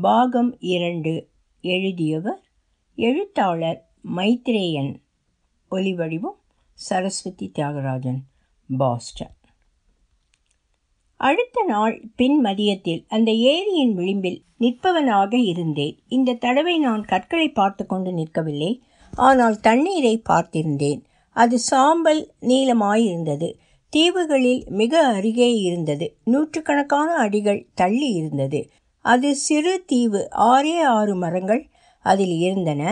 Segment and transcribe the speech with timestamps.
[0.00, 1.28] பாகம் இரண்டு.
[1.60, 2.42] எழுதியவர்
[2.94, 4.94] எழுத்தாளர் மைத்ரேயன்.
[5.70, 6.38] ஒலிவடிவம்
[6.74, 8.18] சரஸ்வதி தியாகராஜன்
[8.78, 9.34] பாஸ்டன்.
[11.16, 15.98] அடுத்த நாள் பின் மதியத்தில் அந்த ஏரியின் விளிம்பில் நிற்பவனாக இருந்தேன்.
[16.08, 18.78] இந்த தடவை நான் கற்களை பார்த்து கொண்டு நிற்கவில்லை.
[19.14, 21.04] ஆனால் தண்ணீரை பார்த்திருந்தேன்.
[21.30, 23.54] அது சாம்பல் நீளமாயிருந்தது.
[23.88, 26.16] தீவுகளில் மிக அருகே இருந்தது.
[26.24, 28.70] நூற்றுக்கணக்கான அடிகள் தள்ளி இருந்தது.
[29.04, 31.62] அது சிறு தீவு ஆறே ஆறு மரங்கள்
[32.04, 32.82] அதில் இருந்தன.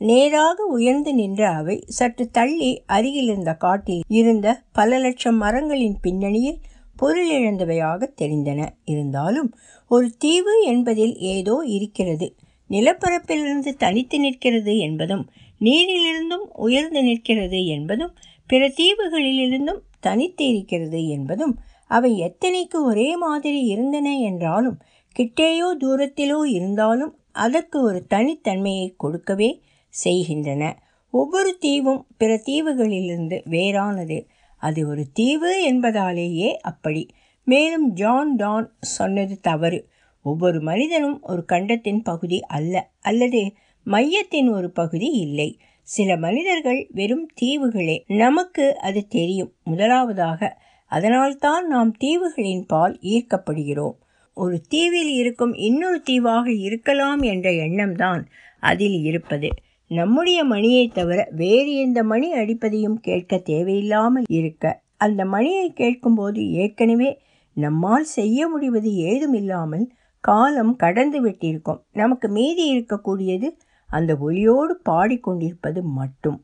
[0.00, 6.60] நேராக உயர்ந்து நின்ற அவை சற்று தள்ளி அருகிலிருந்த காட்டில் இருந்த பல லட்சம் மரங்களின் பின்னணியில்
[6.96, 8.60] பொருள் இழந்தவையாக தெரிந்தன.
[8.84, 9.50] இருந்தாலும்
[9.90, 12.28] ஒரு தீவு என்பதில் ஏதோ இருக்கிறது.
[12.70, 15.24] நிலப்பரப்பிலிருந்து தனித்து நிற்கிறது என்பதும்
[15.60, 18.12] நீரிலிருந்தும் உயர்ந்து நிற்கிறது என்பதும்
[18.50, 21.54] பிற தீவுகளிலிருந்தும் தனித்து இருக்கிறது என்பதும்
[21.90, 24.78] அவை எத்தனைக்கு ஒரே மாதிரி இருந்தன என்றாலும்
[25.18, 30.78] கிட்டேயோ தூரத்திலோ இருந்தாலும் அதற்கு ஒரு தனித்தன்மையை கொடுக்கவே செய்கின்றன.
[31.10, 34.26] ஒவ்வொரு தீவும் பிற தீவுகளிலிருந்து வேறானது.
[34.56, 37.08] அது ஒரு தீவு என்பதாலேயே அப்படி.
[37.44, 39.88] மேலும் ஜான் டான் சொன்னது தவறு.
[40.22, 43.52] ஒவ்வொரு மனிதனும் ஒரு கண்டத்தின் பகுதி அல்ல அல்லது
[43.84, 45.58] மையத்தின் ஒரு பகுதி இல்லை.
[45.82, 48.04] சில மனிதர்கள் வெறும் தீவுகளே.
[48.06, 49.52] நமக்கு அது தெரியும்.
[49.64, 53.94] முதலாவதாக அதனால்தான் நாம் தீவுகளின் பால் ஈர்க்கப்படுகிறோம்.
[54.38, 58.22] ஒரு தீவில் இருக்கும் இன்னொரு தீவாக இருக்கலாம் என்ற எண்ணம்தான்
[58.62, 59.48] அதில் இருப்பது.
[59.90, 64.64] நம்முடைய மணியை தவிர வேறு எந்த மணி அடிப்பதையும் கேட்க தேவையில்லாமல் இருக்க.
[64.96, 67.10] அந்த மணியை கேட்கும்போது ஏற்கனவே
[67.56, 69.86] நம்மால் செய்ய முடிவது ஏதுமில்லாமல்
[70.24, 71.80] காலம் கடந்து விட்டிருக்கும்.
[71.92, 73.48] நமக்கு மீதி இருக்கக்கூடியது
[73.90, 76.38] அந்த ஒளியோடு பாடிக்கொண்டிருப்பது மட்டும்.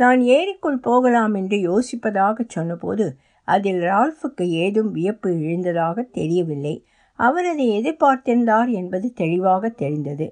[0.00, 3.04] நான் ஏரிக்குள் போகலாம் என்று யோசிப்பதாக சொன்னபோது
[3.48, 6.74] அதில் ரால்ஃபுக்கு ஏதும் வியப்பு எழுந்ததாக தெரியவில்லை.
[7.18, 10.26] அவர் அதை எதிர்பார்த்திருந்தார் என்பது தெளிவாக தெரிந்தது.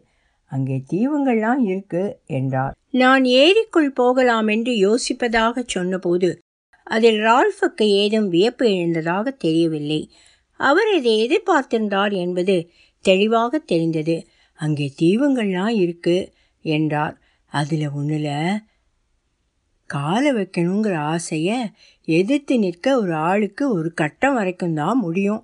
[0.52, 2.74] அங்கே தீவுங்கள்லாம் இருக்கு என்றார்.
[2.90, 6.30] நான் ஏரிக்குள் போகலாம் என்று யோசிப்பதாக சொன்னபோது
[6.86, 10.00] அதில் ரால்ஃபுக்கு ஏதும் வியப்பு எழுந்ததாக தெரியவில்லை.
[10.60, 12.56] அவர் இதை எதிர்பார்த்திருந்தார் என்பது
[13.04, 14.16] தெளிவாக தெரிந்தது.
[14.60, 16.16] அங்கே தீவுங்கள்லாம் இருக்கு
[16.64, 17.14] என்றார்.
[17.52, 18.32] அதில் ஒன்றில்
[19.90, 21.58] காலை வைக்கணுங்கிற ஆசையை
[22.08, 25.42] எதிர்த்து நிற்க ஒரு ஆளுக்கு ஒரு கட்டம் வரைக்கும் தான் முடியும்.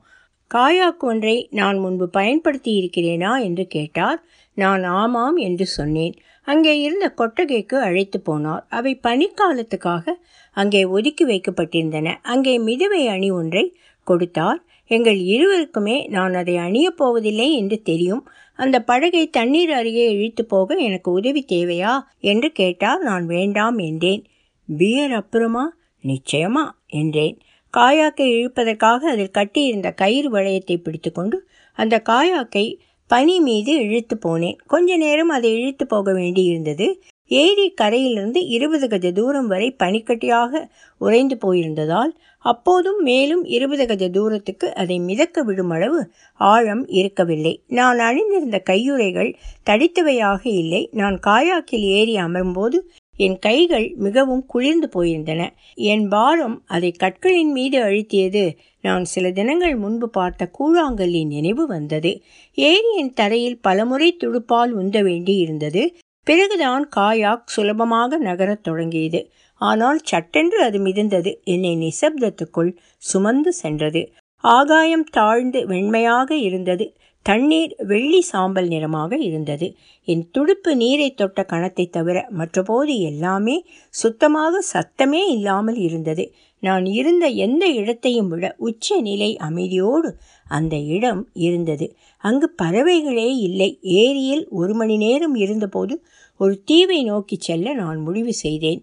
[0.54, 4.20] காயாக் ஒன்றை நான் முன்பு பயன்படுத்தி இருக்கிறேனா என்று கேட்டார்.
[4.54, 6.14] நான் ஆமாம் என்று சொன்னேன்.
[6.44, 8.64] அங்கே இருந்த கொட்டகைக்கு அழைத்து போனார்.
[8.68, 10.14] அவை பனிக்காலத்துக்காக
[10.56, 12.14] அங்கே ஒதுக்கி வைக்கப்பட்டிருந்தன.
[12.22, 13.64] அங்கே மிதவை அணி ஒன்றை
[14.06, 14.60] கொடுத்தார்.
[14.90, 18.22] எங்கள் இருவருக்குமே நான் அதை அணியப் போவதில்லை என்று தெரியும்.
[18.58, 21.94] அந்த படகை தண்ணீர் அருகே இழுத்து போக எனக்கு உதவி தேவையா?
[22.20, 23.02] என்று கேட்டார்.
[23.02, 24.22] நான் வேண்டாம் என்றேன்.
[24.68, 25.64] பியர் அப்புறமா
[26.04, 27.36] நிச்சயமா என்றேன்.
[27.74, 31.38] காயாக்கை இழுப்பதற்காக அதில் கட்டியிருந்த கயிறு வளையத்தை பிடித்துக்கொண்டு
[31.72, 32.66] அந்த காயாக்கை
[33.10, 34.56] பனி மீது இழுத்து போனேன்.
[34.66, 36.86] கொஞ்ச நேரம் அதை இழுத்து போக வேண்டியிருந்தது.
[37.30, 42.12] ஏரி கரையிலிருந்து இருபது கஜ தூரம் வரை பனிக்கட்டியாக உறைந்து போயிருந்ததால்
[42.44, 47.62] அப்போதும் மேலும் இருபது கஜ தூரத்துக்கு அதை மிதக்க விடும் அளவு ஆழம் இருக்கவில்லை.
[47.68, 50.88] நான் அணிந்திருந்த கையுறைகள் தடித்தவையாக இல்லை.
[50.92, 52.80] நான் காயாக்கில் ஏறி அமரும்போது
[53.16, 55.48] என் கைகள் மிகவும் குளிர்ந்து போயிருந்தன.
[55.74, 58.56] என் பாரம் அதை கற்களின் மீது அழுத்தியது.
[58.80, 62.22] நான் சில தினங்கள் முன்பு பார்த்த கூழாங்கல்லின் நினைவு வந்தது.
[62.56, 65.96] ஏரியின் தரையில் பலமுறை துடுப்பால் உந்த வேண்டி இருந்தது.
[66.24, 69.30] பிறகுதான் காயாக் சுலபமாக நகரத் தொடங்கியது.
[69.54, 71.42] ஆனால் சட்டென்று அது மிதந்தது.
[71.42, 74.12] என்னை நிசப்தத்துக்குள் சுமந்து சென்றது.
[74.44, 76.96] ஆகாயம் தாழ்ந்து வெண்மையாக இருந்தது.
[77.26, 79.66] தண்ணீர் வெள்ளி சாம்பல் நிறமாக இருந்தது.
[80.08, 83.56] என் துடுப்பு நீரை தொட்ட கணத்தை தவிர மற்றபோது எல்லாமே
[83.94, 86.24] சுத்தமாக சத்தமே இல்லாமல் இருந்தது.
[86.62, 90.10] நான் இருந்த எந்த இடத்தையும் விட உச்ச நிலை அமைதியோடு
[90.46, 91.86] அந்த இடம் இருந்தது.
[92.24, 93.70] அங்கு பறவைகளே இல்லை.
[93.82, 95.96] ஏரியில் ஒரு மணி நேரம் இருந்தபோது
[96.40, 98.80] ஒரு தீவை நோக்கி செல்ல நான் முடிவு செய்தேன்.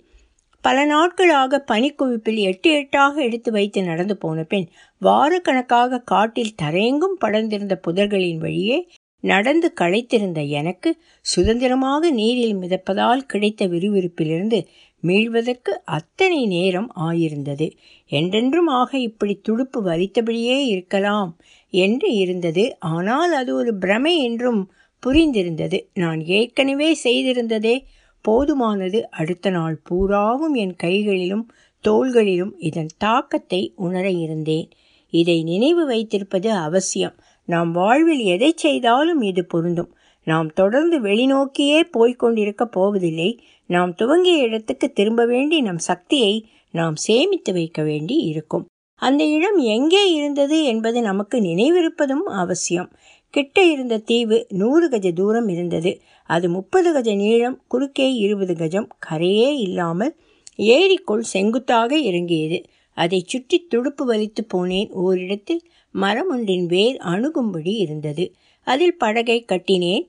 [0.64, 4.68] பல நாட்களாக பனிக்குவிப்பில் எட்டு எட்டாக எடுத்து வைத்து நடந்து போன பின்
[5.02, 8.78] வாரக்கணக்காக காட்டில் தரையெங்கும் படர்ந்திருந்த புதர்களின் வழியே
[9.24, 10.90] நடந்து களைத்திருந்த எனக்கு
[11.26, 14.60] சுதந்திரமாக நீரில் மிதப்பதால் கிடைத்த விறுவிறுப்பிலிருந்து
[15.04, 17.68] மீள்வதற்கு அத்தனை நேரம் ஆயிருந்தது.
[18.12, 21.32] என்றென்றும் ஆக இப்படி துடுப்பு வலித்தபடியே இருக்கலாம்
[21.74, 22.64] என்று இருந்தது.
[22.94, 24.62] ஆனால் அது ஒரு பிரமை என்றும்
[25.04, 25.80] புரிந்திருந்தது.
[25.94, 27.76] நான் ஏற்கனவே செய்திருந்ததே
[28.28, 31.52] போதுமானது அடுத்த நாள் பூராவும் என் கைகளிலும்
[31.84, 34.70] தோள்களிலும் இதன் தாக்கத்தை உணர இருந்தேன்.
[35.10, 37.16] இதை நினைவு வைத்திருப்பது அவசியம்.
[37.46, 39.96] நாம் வாழ்வில் எதை செய்தாலும் இது பொருந்தும்.
[40.24, 43.44] நாம் தொடர்ந்து வெளிநோக்கியே போய்கொண்டிருக்கப் போவதில்லை.
[43.66, 48.66] நாம் துவங்கிய இடத்துக்கு திரும்ப வேண்டி நம் சக்தியை நாம் சேமித்து வைக்க வேண்டி இருக்கும்.
[48.96, 52.92] அந்த இடம் எங்கே இருந்தது என்பது நமக்கு நினைவிருப்பதும் அவசியம்.
[53.34, 55.92] கிட்ட இருந்த தீவு நூறு கஜ தூரம் இருந்தது.
[56.30, 60.14] அது முப்பது கஜ நீளம் குறுக்கே இருபது கஜம் கரையே இல்லாமல்
[60.74, 62.60] ஏரிக்குள் செங்குத்தாக இறங்கியது.
[62.98, 64.90] அதை சுற்றி துடுப்பு வலித்து போனேன்.
[65.04, 65.64] ஓரிடத்தில்
[65.96, 68.26] மரம் ஒன்றின் வேர் அணுகும்படி இருந்தது.
[68.68, 70.06] அதில் படகை கட்டினேன்.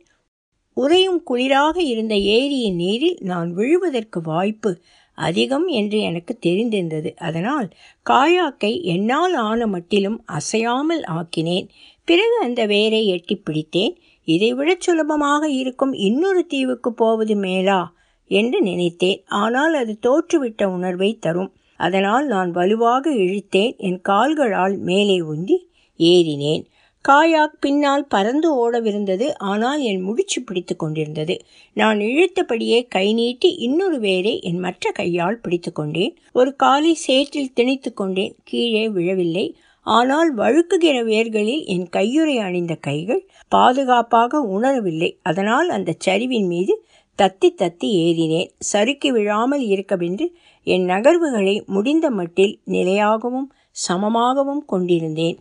[0.77, 4.71] உறையும் குளிராக இருந்த ஏரியின் நீரில் நான் விழுவதற்கு வாய்ப்பு
[5.19, 7.11] அதிகம் என்று எனக்கு தெரிந்திருந்தது.
[7.19, 7.69] அதனால்
[8.07, 11.69] காயாக்கை என்னால் ஆன மட்டிலும் அசையாமல் ஆக்கினேன்.
[12.05, 13.95] பிறகு அந்த வேரை எட்டி பிடித்தேன்.
[14.25, 17.95] இதைவிட சுலபமாக இருக்கும் இன்னொரு தீவுக்கு போவது மேலா
[18.27, 19.25] என்று நினைத்தேன்.
[19.27, 21.53] ஆனால் அது தோற்றுவிட்ட உணர்வை தரும்.
[21.77, 23.77] அதனால் நான் வலுவாக இழுத்தேன்.
[23.77, 25.57] என் கால்களால் மேலே உந்தி
[25.99, 26.65] ஏறினேன்.
[27.09, 29.27] காயாக் பின்னால் பறந்து ஓடவிருந்தது.
[29.37, 31.41] ஆனால் என் முடிச்சு பிடித்து கொண்டிருந்தது.
[31.73, 36.17] நான் இழுத்தபடியே கை நீட்டி இன்னொரு வேரை என் மற்ற கையால் பிடித்து கொண்டேன்.
[36.33, 38.37] ஒரு காலை சேற்றில் திணித்து கொண்டேன்.
[38.45, 39.57] கீழே விழவில்லை.
[39.85, 45.17] ஆனால் வழுக்குகிற வேர்களில் என் கையுறை அணிந்த கைகள் பாதுகாப்பாக உணரவில்லை.
[45.23, 46.85] அதனால் அந்த சரிவின் மீது
[47.23, 48.49] தத்தி தத்தி ஏறினேன்.
[48.59, 50.27] சறுக்கி விழாமல் இருக்கவென்று
[50.63, 53.49] என் நகர்வுகளை முடிந்த மட்டில் நிலையாகவும்
[53.89, 55.39] சமமாகவும் கொண்டிருந்தேன்.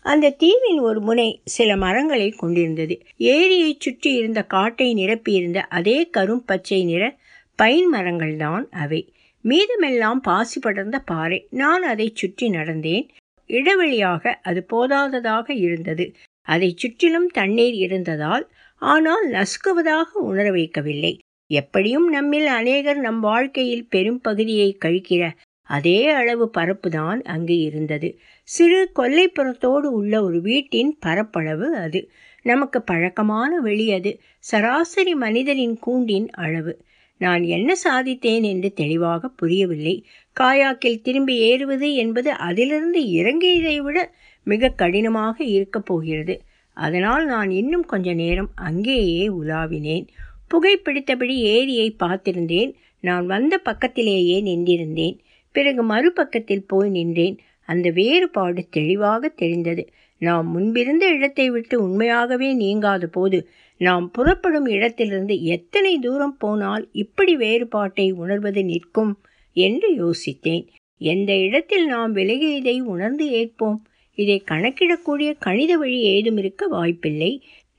[0.00, 3.02] அந்த தீவின் ஒரு முனை சில மரங்களை கொண்டிருந்தது.
[3.16, 7.16] ஏரியை சுற்றி இருந்த காட்டை நிரப்பியிருந்த அதே கரும் பச்சை நிற
[7.56, 9.12] பைன் மரங்கள்தான் அவை.
[9.44, 11.46] மீதமெல்லாம் பாசி படர்ந்த பாறை.
[11.50, 13.08] நான் அதை சுற்றி நடந்தேன்.
[13.48, 16.06] இடைவெளியாக அது போதாததாக இருந்தது.
[16.46, 18.44] அதை சுற்றிலும் தண்ணீர் இருந்ததால்
[18.82, 21.18] ஆனால் நசுக்குவதாக உணர வைக்கவில்லை.
[21.50, 25.22] எப்படியும் நம்மில் அநேகர் நம் வாழ்க்கையில் பெரும் பகுதியை கழிக்கிற
[25.68, 28.08] அதே அளவு பரப்புதான் அங்கு இருந்தது.
[28.48, 32.00] சிறு கொல்லைப்புறத்தோடு உள்ள ஒரு வீட்டின் பரப்பளவு அது.
[32.42, 34.20] நமக்கு பழக்கமான வெளி அது.
[34.38, 36.72] சராசரி மனிதரின் கூண்டின் அளவு.
[37.20, 39.94] நான் என்ன சாதித்தேன் என்று தெளிவாக புரியவில்லை.
[40.40, 44.14] காயாக்கில் திரும்பி ஏறுவது என்பது அதிலிருந்து இறங்கியதை விட
[44.44, 46.40] மிக கடினமாக இருக்கப் போகிறது.
[46.72, 50.06] அதனால் நான் இன்னும் கொஞ்ச நேரம் அங்கேயே உலாவினேன்.
[50.54, 52.74] புகைப்பிடித்தபடி ஏரியை பார்த்திருந்தேன்.
[53.00, 55.18] நான் வந்த பக்கத்திலேயே நின்றிருந்தேன்.
[55.52, 57.38] பிறகு மறுபக்கத்தில் போய் நின்றேன்.
[57.64, 59.88] அந்த வேறுபாடு தெளிவாக தெரிந்தது.
[60.18, 63.48] நாம் முன்பிருந்த இடத்தை விட்டு உண்மையாகவே நீங்காத போது
[63.78, 69.18] நாம் புறப்படும் இடத்திலிருந்து எத்தனை தூரம் போனால் இப்படி வேறுபாட்டை உணர்வது நிற்கும்?
[69.58, 70.64] என்று யோசித்தேன்.
[71.00, 73.78] எந்த இடத்தில் நாம் விலகியதை உணர்ந்து ஏற்போம்?
[74.18, 77.32] இதை கணக்கிடக்கூடிய கணித வழி ஏதும் இருக்க வாய்ப்பில்லை.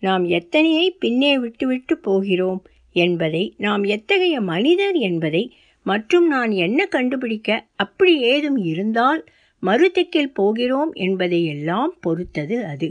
[0.04, 2.62] நாம் எத்தனையை பின்னே விட்டுவிட்டு போகிறோம்
[2.96, 5.44] என்பதை நாம் எத்தகைய மனிதர் என்பதை
[5.86, 9.22] மற்றும் நான் என்ன கண்டுபிடிக்க அப்படி ஏதும் இருந்தால்
[9.64, 12.88] மறுதிக்கில் போகிறோம் என்பதை எல்லாம் பொறுத்தது அது.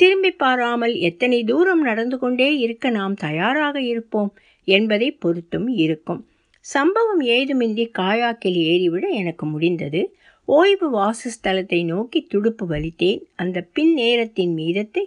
[0.00, 4.30] திரும்பி பாராமல் எத்தனை தூரம் நடந்து கொண்டே இருக்க நாம் தயாராக இருப்போம்
[4.68, 6.22] என்பதை பொறுத்தும் இருக்கும்.
[6.66, 10.00] சம்பவம் ஏதுமின்றி காயாக்கில் ஏறிவிட எனக்கு முடிந்தது.
[10.44, 13.20] ஓய்வு வாசஸ்தலத்தை நோக்கி துடுப்பு வலித்தேன்.
[13.34, 15.04] அந்த பின் நேரத்தின் மீதத்தை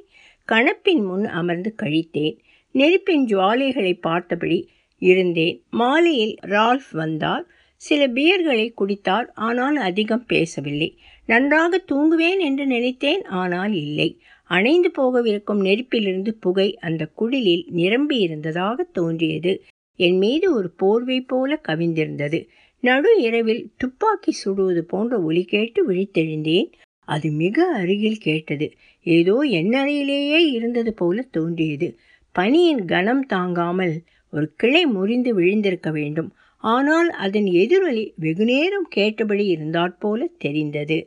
[0.48, 2.38] கணப்பின் முன் அமர்ந்து கழித்தேன்.
[2.72, 4.70] நெருப்பின் ஜுவாலைகளை பார்த்தபடி
[5.02, 5.64] இருந்தேன்.
[5.70, 7.46] மாலையில் ரால்ஃப் வந்தார்.
[7.76, 9.28] சில பியர்களை குடித்தார்.
[9.34, 10.90] ஆனால் அதிகம் பேசவில்லை.
[11.26, 13.24] நன்றாக தூங்குவேன் என்று நினைத்தேன்.
[13.24, 14.10] ஆனால் இல்லை.
[14.50, 19.52] அணைந்து போகவிருக்கும் நெருப்பிலிருந்து புகை அந்த குடிலில் நிரம்பி இருந்ததாக தோன்றியது.
[20.00, 22.40] என் மீது ஒரு போர்வை போல கவிந்திருந்தது.
[22.84, 26.70] நடு இரவில் துப்பாக்கி சுடுவது போன்ற ஒலி கேட்டு விழித்தெழுந்தேன்.
[27.08, 28.68] அது மிக அருகில் கேட்டது.
[29.06, 31.88] ஏதோ என் அறையிலேயே இருந்தது போல தோன்றியது.
[32.36, 33.96] பனியின் கனம் தாங்காமல்
[34.34, 36.30] ஒரு கிளை முறிந்து விழுந்திருக்க வேண்டும்.
[36.64, 41.00] ஆனால் அதன் எதிரொலி வெகுநேரம் கேட்டபடி இருந்தாற்போல தெரிந்தது.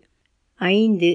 [0.60, 1.10] ஐந்து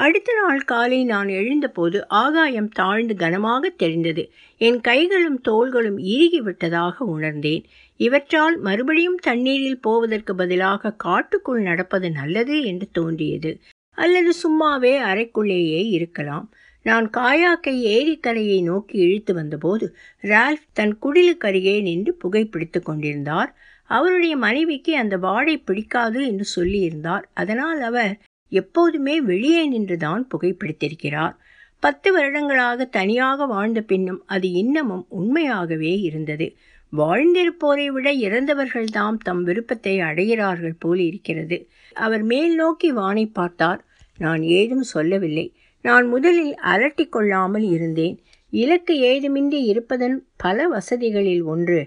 [0.00, 4.22] அடுத்த நாள் காலை நான் எழுந்தபோது ஆகாயம் தாழ்ந்து கனமாக தெரிந்தது.
[4.58, 7.64] என் கைகளும் தோள்களும் இறுகி விட்டதாக உணர்ந்தேன்.
[7.96, 13.52] இவற்றால் மறுபடியும் தண்ணீரில் போவதற்கு பதிலாக காட்டுக்குள் நடப்பது நல்லது என்று தோன்றியது.
[13.98, 16.46] அல்லது சும்மாவே அறைக்குள்ளேயே இருக்கலாம்.
[16.82, 19.86] நான் காயாக்கை ஏரிக்கரையை நோக்கி இழுத்து வந்தபோது
[20.22, 23.50] ரால்ஃப் தன் குடிலுக்கருகே நின்று புகைப்பிடித்து கொண்டிருந்தார்.
[23.90, 27.24] அவருடைய மனைவிக்கு அந்த வாடை பிடிக்காது என்று சொல்லியிருந்தார்.
[27.34, 28.12] அதனால் அவர்
[28.50, 31.34] எப்போதுமே வெளியே நின்றுதான் புகைப்பிடித்திருக்கிறார்.
[31.82, 36.46] பத்து வருடங்களாக தனியாக வாழ்ந்த பின்னும் அது இன்னமும் உண்மையாகவே இருந்தது.
[36.92, 41.58] வாழ்ந்திருப்போரை விட இறந்தவர்கள்தாம் தம் விருப்பத்தை அடைகிறார்கள் போல் இருக்கிறது.
[41.96, 43.80] அவர் மேல் நோக்கி வானை பார்த்தார்.
[44.18, 45.46] நான் ஏதும் சொல்லவில்லை.
[45.84, 48.16] நான் முதலில் அலட்டி கொள்ளாமல் இருந்தேன்.
[48.52, 51.80] இலக்கு ஏதுமின்றி இருப்பதன் பல வசதிகளில் ஒன்று.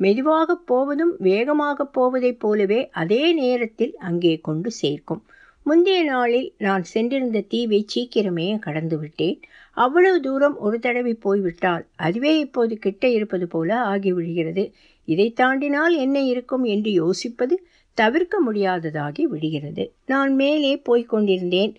[0.00, 5.22] மெதுவாக போவதும் வேகமாக போவதைப் போலவே அதே நேரத்தில் அங்கே கொண்டு சேர்க்கும்.
[5.62, 9.40] முந்தைய நாளில் நான் சென்றிருந்த தீவை சீக்கிரமே கடந்து விட்டேன்
[9.72, 14.72] அவ்வளவு தூரம் ஒரு தடவை போய்விட்டால் அதுவே இப்போது கிட்ட இருப்பது போல ஆகிவிடுகிறது
[15.04, 17.56] இதை தாண்டினால் என்ன இருக்கும் என்று யோசிப்பது
[17.94, 19.92] தவிர்க்க முடியாததாகி விடுகிறது.
[20.06, 21.76] நான் மேலே போய்க் கொண்டிருந்தேன்.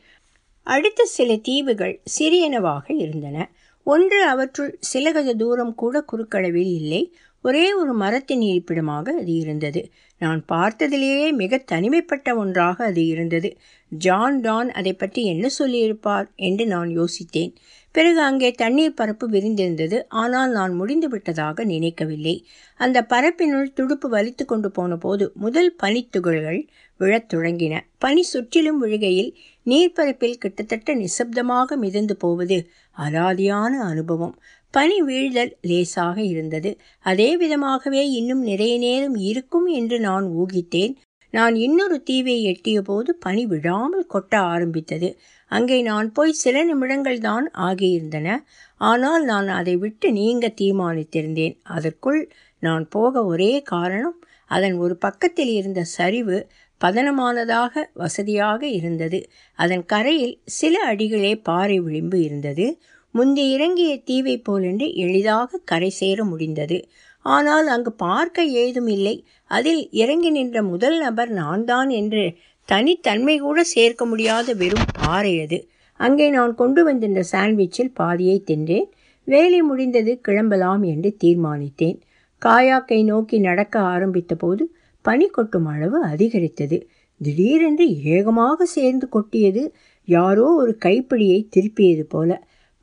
[0.67, 3.49] அடுத்த சில தீவுகள் சிறியனவாக இருந்தன.
[3.83, 7.13] ஒன்று அவற்றுள் சில கஜ தூரம் கூட குறுக்களவில் இல்லை.
[7.43, 9.81] ஒரே ஒரு மரத்தின் இருப்பிடமாக அது இருந்தது.
[10.21, 13.49] நான் பார்த்ததிலேயே மிக தனிமைப்பட்ட ஒன்றாக அது இருந்தது.
[13.91, 17.53] ஜான் டான் அதை பற்றி என்ன சொல்லியிருப்பார் என்று நான் யோசித்தேன்.
[17.95, 19.97] பிறகு அங்கே தண்ணீர் பரப்பு விரிந்திருந்தது.
[20.07, 22.35] ஆனால் நான் முடிந்து விட்டதாக நினைக்கவில்லை.
[22.79, 26.61] அந்த பரப்பினுள் துடுப்பு வலித்து கொண்டு போன போது முதல் பனித்துகள்கள்
[26.97, 27.75] விழத் தொடங்கின.
[27.97, 29.31] பனி சுற்றிலும் விழுகையில்
[29.65, 32.57] நீர்ப்பரப்பில் கிட்டத்தட்ட நிசப்தமாக மிதந்து போவது
[32.97, 34.35] அலாதியான அனுபவம்.
[34.73, 36.71] பனி வீழ்தல் லேசாக இருந்தது.
[37.05, 40.93] அதே விதமாகவே இன்னும் நிறைய நேரம் இருக்கும் என்று நான் ஊகித்தேன்.
[41.33, 45.09] நான் இன்னொரு தீவை எட்டிய போது பனி விழாமல் கொட்ட ஆரம்பித்தது.
[45.51, 48.37] அங்கே நான் போய் சில நிமிடங்கள் தான் ஆகியிருந்தன.
[48.81, 51.55] ஆனால் நான் அதை விட்டு நீங்க தீர்மானித்திருந்தேன்.
[51.69, 52.21] அதற்குள்
[52.63, 56.37] நான் போக ஒரே காரணம் அதன் ஒரு பக்கத்தில் இருந்த சரிவு
[56.81, 59.19] பதனமானதாக வசதியாக இருந்தது.
[59.59, 62.65] அதன் கரையில் சில அடிகளே பாறை விளிம்பு இருந்தது.
[63.11, 66.77] முந்தி இறங்கிய தீவை போலென்று எளிதாக கரை சேர முடிந்தது.
[67.25, 69.15] ஆனால் அங்கு பார்க்க ஏதும் இல்லை.
[69.51, 72.23] அதில் இறங்கி நின்ற முதல் நபர் நான் தான் என்று
[72.69, 75.59] தனித்தன்மை கூட சேர்க்க முடியாத வெறும் பாறை அது.
[75.99, 78.87] அங்கே நான் கொண்டு வந்திருந்த சாண்ட்விச்சில் பாதியை தின்றேன்.
[79.27, 81.97] வேலை முடிந்தது கிளம்பலாம் என்று தீர்மானித்தேன்.
[82.41, 84.63] காயாக்கை நோக்கி நடக்க ஆரம்பித்த போது
[85.05, 86.77] பனி கொட்டும் அளவு அதிகரித்தது.
[87.21, 89.63] திடீரென்று ஏகமாக சேர்ந்து கொட்டியது.
[90.07, 92.29] யாரோ ஒரு கைப்பிடியை திருப்பியது போல.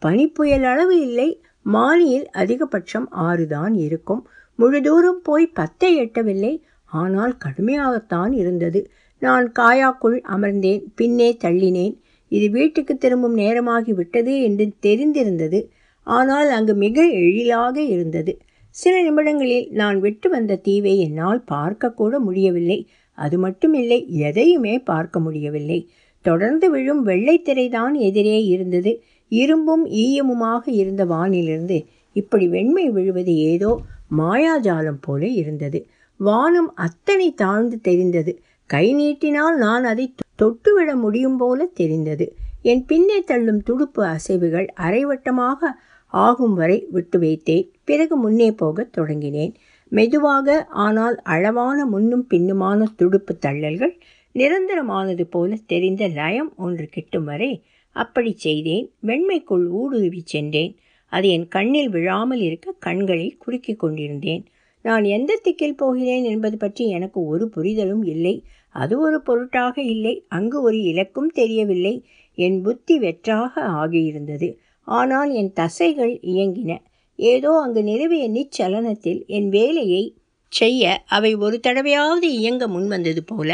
[0.03, 1.29] பனிப்புயல் அளவு இல்லை
[1.67, 4.23] மானியில் அதிகபட்சம் ஆறு தான் இருக்கும்.
[4.55, 6.53] முழு தூரம் போய் பத்தை எட்டவில்லை
[6.91, 8.81] ஆனால் கடுமையாகத்தான் இருந்தது.
[9.23, 11.95] நான் காயாக்குள் அமர்ந்தேன் பின்னே தள்ளினேன்.
[12.29, 15.61] இது வீட்டுக்கு திரும்பும் நேரமாகி விட்டது என்று தெரிந்திருந்தது.
[16.07, 18.33] ஆனால் அங்கு மிக எழிலாக இருந்தது.
[18.71, 22.79] சில நிமிடங்களில் நான் விட்டு வந்த தீவை என்னால் பார்க்கக்கூட முடியவில்லை.
[23.19, 25.79] அது மட்டுமில்லை எதையுமே பார்க்க முடியவில்லை.
[26.25, 28.93] தொடர்ந்து விழும் வெள்ளைத்திரைதான் எதிரே இருந்தது.
[29.29, 31.79] இரும்பும் ஈயமுமாக இருந்த வானிலிருந்து
[32.13, 33.71] இப்படி வெண்மை விழுவது ஏதோ
[34.17, 35.87] மாயாஜாலம் போல இருந்தது.
[36.17, 38.33] வானம் அத்தனை தாழ்ந்து தெரிந்தது.
[38.67, 42.27] கை நீட்டினால் நான் அதை தொட்டுவிட முடியும் போல தெரிந்தது.
[42.63, 45.71] என் பின்னே தள்ளும் துடுப்பு அசைவுகள் அரைவட்டமாக
[46.07, 47.71] ஆகும் வரை விட்டு வைத்தேன்.
[47.85, 49.53] பிறகு முன்னே போகத் தொடங்கினேன்.
[49.93, 53.95] மெதுவாக ஆனால் அளவான முன்னும் பின்னுமான துடுப்பு தள்ளல்கள்
[54.35, 57.51] நிரந்தரமானது போல தெரிந்த லயம் ஒன்று கிட்டும் வரை
[57.99, 58.87] அப்படி செய்தேன்.
[59.07, 60.73] வெண்மைக்குள் ஊடுருவி சென்றேன்.
[61.13, 64.43] அது என் கண்ணில் விழாமல் இருக்க கண்களை குறுக்கி கொண்டிருந்தேன்.
[64.85, 68.35] நான் எந்த திக்கில் போகிறேன் என்பது பற்றி எனக்கு ஒரு புரிதலும் இல்லை.
[68.75, 70.15] அது ஒரு பொருட்டாக இல்லை.
[70.29, 71.95] அங்கு ஒரு இலக்கும் தெரியவில்லை.
[72.39, 74.49] என் புத்தி வெற்றாக ஆகியிருந்தது.
[74.89, 76.73] ஆனால் என் தசைகள் இயங்கின.
[77.19, 80.03] ஏதோ அங்கு நிலவிய நிச்சலனத்தில் என் வேலையை
[80.53, 83.51] செய்ய அவை ஒரு தடவையாவது இயங்க முன்வந்தது போல.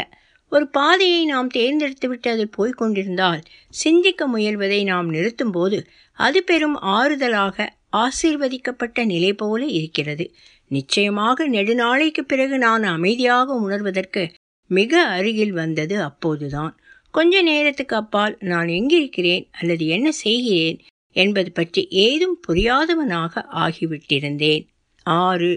[0.51, 5.77] ஒரு பாதையை நாம் தேர்ந்தெடுத்துவிட்டு அதில் போய்கொண்டிருந்தால் சிந்திக்க முயல்வதை நாம் நிறுத்தும்போது
[6.17, 10.25] அது பெரும் ஆறுதலாக ஆசீர்வதிக்கப்பட்ட நிலை போல இருக்கிறது.
[10.67, 14.23] நிச்சயமாக நெடுநாளைக்கு பிறகு நான் அமைதியாக உணர்வதற்கு
[14.69, 16.73] மிக அருகில் வந்தது அப்போதுதான்.
[17.11, 20.79] கொஞ்ச நேரத்துக்கு அப்பால் நான் எங்கிருக்கிறேன் அல்லது என்ன செய்கிறேன்
[21.15, 24.63] என்பது பற்றி ஏதும் புரியாதவனாக ஆகிவிட்டிருந்தேன்.
[25.05, 25.51] ஆறு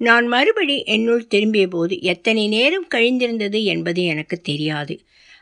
[0.00, 4.94] நான் மறுபடி என்னுள் திரும்பிய போது எத்தனை நேரம் கழிந்திருந்தது என்பது எனக்கு தெரியாது.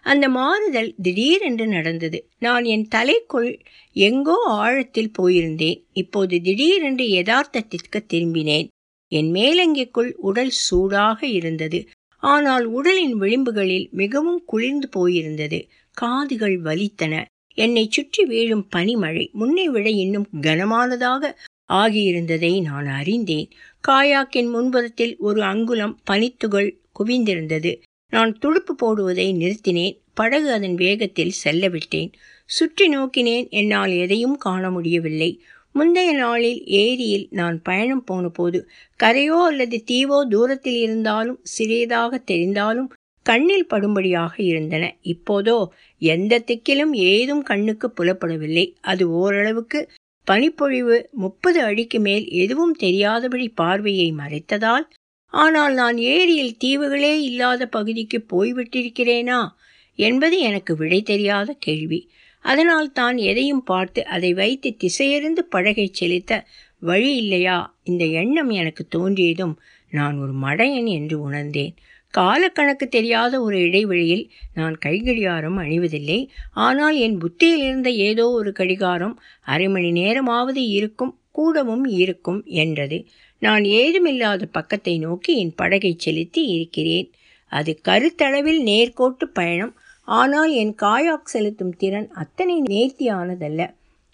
[0.03, 2.19] அந்த மாறுதல் திடீரென்று நடந்தது.
[2.38, 3.50] நான் என் தலைக்குள்
[3.97, 5.79] எங்கோ ஆழத்தில் போயிருந்தேன்.
[5.93, 8.69] இப்போது திடீரென்று யதார்த்தத்திற்கு திரும்பினேன்.
[9.12, 11.81] என் மேலங்கிக்குள் உடல் சூடாக இருந்தது.
[12.23, 15.61] ஆனால் உடலின் விளிம்புகளில் மிகவும் குளிர்ந்து போயிருந்தது.
[15.97, 17.15] காதுகள் வலித்தன.
[17.59, 21.33] என்னை சுற்றி வீழும் பனிமழை முன்னை விட இன்னும் கனமானதாக
[21.73, 23.49] ஆகியிருந்ததை நான் அறிந்தேன்.
[23.88, 26.68] காயாக்கின் முன்புறத்தில் ஒரு அங்குலம் பனித்துகள்
[26.99, 27.73] குவிந்திருந்தது.
[28.12, 29.97] நான் துடுப்பு போடுவதை நிறுத்தினேன்.
[30.14, 32.11] படகு அதன் வேகத்தில் செல்ல விட்டேன்
[32.45, 33.49] சுற்றி நோக்கினேன்.
[33.49, 35.30] என்னால் எதையும் காண முடியவில்லை.
[35.73, 38.59] முந்தைய நாளில் ஏரியில் நான் பயணம் போன போது
[39.00, 42.88] கரையோ அல்லது தீவோ தூரத்தில் இருந்தாலும் சிறியதாக தெரிந்தாலும்
[43.26, 44.85] கண்ணில் படும்படியாக இருந்தன.
[45.02, 45.57] இப்போதோ
[46.02, 48.66] எந்த திக்கிலும் ஏதும் கண்ணுக்கு புலப்படவில்லை.
[48.80, 49.80] அது ஓரளவுக்கு
[50.28, 54.87] பனிப்பொழிவு முப்பது அடிக்கு மேல் எதுவும் தெரியாதபடி பார்வையை மறைத்ததால்
[55.35, 59.40] ஆனால் நான் ஏரியில் தீவுகளே இல்லாத பகுதிக்கு போய்விட்டிருக்கிறேனா?
[59.99, 62.00] என்பது எனக்கு விடை தெரியாத கேள்வி.
[62.44, 66.32] அதனால் தான் எதையும் பார்த்து அதை வைத்து திசையறிந்து பழகை செலுத்த
[66.82, 67.58] வழி இல்லையா?
[67.82, 69.54] இந்த எண்ணம் எனக்கு தோன்றியதும்
[69.92, 71.75] நான் ஒரு மடையன் என்று உணர்ந்தேன்.
[72.15, 76.29] காலக்கணக்கு தெரியாத ஒரு இடைவெளியில் நான் கைகடிகாரம் அணிவதில்லை.
[76.53, 83.07] ஆனால் என் புத்தியில் இருந்த ஏதோ ஒரு கடிகாரம் அரை மணி நேரமாவது இருக்கும் கூடவும் இருக்கும் என்றது.
[83.38, 87.11] நான் ஏதுமில்லாத பக்கத்தை நோக்கி என் படகை செலுத்தி இருக்கிறேன்.
[87.53, 89.75] அது கருத்தளவில் நேர்கோட்டு பயணம்.
[90.05, 93.62] ஆனால் என் காயாக் செலுத்தும் திறன் அத்தனை நேர்த்தியானதல்ல.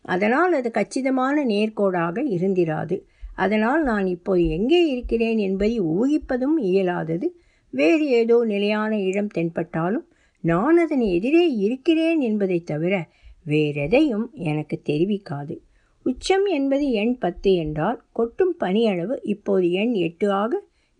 [0.02, 2.96] அதனால் அது கச்சிதமான நேர்கோடாக இருந்திராது.
[3.34, 7.28] அதனால் நான் இப்போது எங்கே இருக்கிறேன் என்பதை ஊகிப்பதும் இயலாதது.
[7.74, 10.06] வேறு ஏதோ நிலையான இடம் தென்பட்டாலும்
[10.44, 12.94] நான் அதன் எதிரே இருக்கிறேன் என்பதை தவிர
[13.46, 15.54] வேறெதையும் எனக்கு தெரிவிக்காது.
[16.06, 20.52] உச்சம் என்பது எண் பத்து என்றால் கொட்டும் பனியளவு இப்போது எண் எட்டு ஆக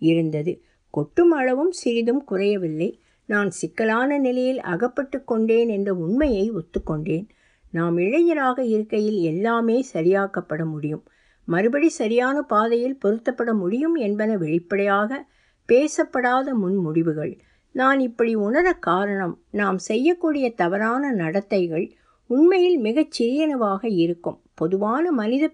[0.03, 0.53] இருந்தது.
[0.95, 2.91] கொட்டும் அளவும் சிறிதும் குறையவில்லை.
[3.29, 7.27] நான் சிக்கலான நிலையில் அகப்பட்டு கொண்டேன் என்ற உண்மையை ஒத்துக்கொண்டேன்
[7.73, 11.05] நாம் இளைஞராக இருக்கையில் எல்லாமே சரியாக்கப்பட முடியும்.
[11.49, 15.11] மறுபடி சரியான பாதையில் பொருத்தப்பட முடியும் என்பன வெளிப்படையாக
[15.69, 17.39] பேசப்படாத முன்முடிவுகள்
[17.75, 21.87] நான் இப்படி உணர காரணம் நாம் செய்யக்கூடிய தவறான நடத்தைகள்
[22.31, 24.41] உண்மையில் மிகச் சிறியனவாக இருக்கும்.
[24.55, 25.45] பொதுவான மனித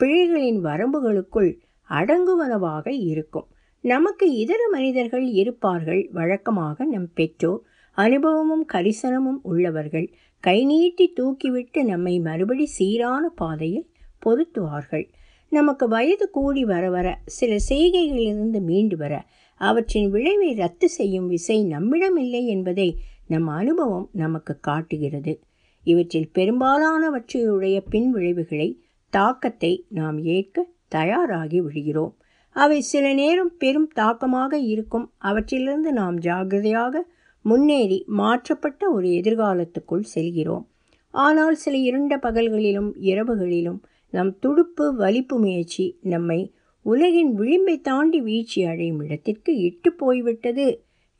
[0.00, 1.50] பிழைகளின் வரம்புகளுக்குள்
[1.90, 3.46] அடங்குவனவாக இருக்கும்.
[3.84, 7.62] நமக்கு இதர மனிதர்கள் இருப்பார்கள் வழக்கமாக நம் பெற்றோர்.
[7.98, 10.08] அனுபவமும் கரிசனமும் உள்ளவர்கள்
[10.44, 13.86] கை நீட்டி தூக்கிவிட்டு நம்மை மறுபடி சீரான பாதையில்
[14.26, 15.06] பொருத்துவார்கள்.
[15.52, 19.14] நமக்கு வயது கூடி வர வர சில செய்கைகளிலிருந்து மீண்டு வர
[19.58, 22.88] அவற்றின் விளைவை ரத்து செய்யும் விசை நம்மிடமில்லை என்பதை
[23.26, 25.40] நம் அனுபவம் நமக்கு காட்டுகிறது.
[25.84, 28.68] இவற்றில் பெரும்பாலானவற்றையுடைய பின் விளைவுகளை
[29.12, 32.14] தாக்கத்தை நாம் ஏற்க தயாராகி விடுகிறோம்.
[32.56, 35.12] அவை சில நேரம் பெரும் தாக்கமாக இருக்கும்.
[35.18, 37.02] அவற்றிலிருந்து நாம் ஜாகிரதையாக
[37.44, 40.64] முன்னேறி மாற்றப்பட்ட ஒரு எதிர்காலத்துக்குள் செல்கிறோம்.
[41.10, 43.78] ஆனால் சில இருண்ட பகல்களிலும் இரவுகளிலும்
[44.10, 46.40] நம் துடுப்பு வலிப்பு முயற்சி நம்மை
[46.86, 50.66] உலகின் விளிம்பை தாண்டி வீழ்ச்சி அடையும் இடத்திற்கு இட்டு போய்விட்டது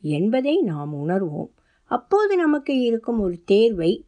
[0.02, 1.50] என்பதை நாம் உணர்வோம்.
[1.90, 4.04] அப்போது நமக்கு இருக்கும் ஒரு தேர்வை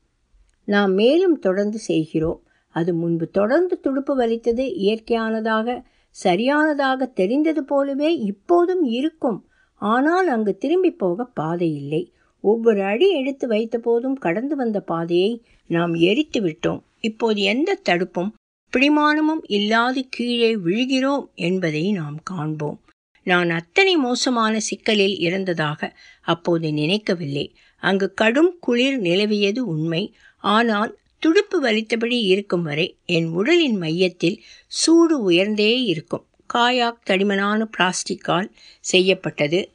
[0.64, 2.40] நாம் மேலும் தொடர்ந்து செய்கிறோம்.
[2.74, 5.82] அது முன்பு தொடர்ந்து துடுப்பு வலித்தது இயற்கையானதாக
[6.16, 9.38] சரியானதாக தெரிந்தது போலவே இப்போதும் இருக்கும்.
[9.74, 12.02] ஆனால் அங்கு திரும்பி போக பாதை இல்லை.
[12.40, 15.32] ஒவ்வொரு அடி எடுத்து வைத்த போதும் கடந்து வந்த பாதையை
[15.66, 16.80] நாம் எரித்து விட்டோம்.
[17.00, 18.30] இப்போது எந்த தடுப்பும்
[18.76, 22.80] பிடிமானமும் இல்லாது கீழே விழுகிறோம் என்பதை நாம் காண்போம்.
[23.22, 27.54] நான் அத்தனை மோசமான சிக்கலில் இருந்ததாக அப்போது நினைக்கவில்லை.
[27.76, 30.14] அங்கு கடும் குளிர் நிலவியது உண்மை.
[30.36, 36.26] ஆனால் துடுப்பு வலித்தபடி இருக்கும் வரை என் உடலின் மையத்தில் சூடு உயர்ந்தே இருக்கும்.
[36.54, 38.48] காயாக் தடிமனான பிளாஸ்டிக்கால்
[38.80, 39.70] செய்யப்பட்டது.